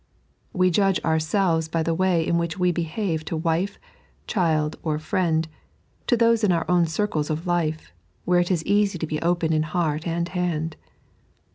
We 0.51 0.71
judge 0.71 0.99
ouraelves 1.05 1.67
by 1.69 1.83
the 1.83 1.93
way 1.93 2.25
in 2.25 2.39
which 2.39 2.57
we 2.57 2.71
behave 2.71 3.23
to 3.25 3.37
wife, 3.37 3.77
child, 4.25 4.75
or 4.81 4.97
friend, 4.97 5.47
to 6.07 6.17
tboee 6.17 6.43
in 6.43 6.51
our 6.51 6.65
own 6.67 6.87
circles 6.87 7.29
of 7.29 7.45
life, 7.45 7.93
where 8.25 8.39
it 8.39 8.49
ie 8.49 8.63
easy 8.65 8.97
to 8.97 9.05
be 9.05 9.21
open 9.21 9.53
in 9.53 9.61
heart 9.61 10.07
and 10.07 10.27
hand. 10.29 10.75